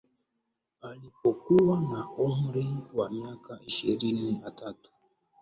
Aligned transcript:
Alipo 0.81 1.33
kuwa 1.33 1.81
na 1.81 2.09
umri 2.09 2.67
wa 2.93 3.09
miaka 3.11 3.59
ishirini 3.65 4.31
na 4.31 4.51
tatu 4.51 4.91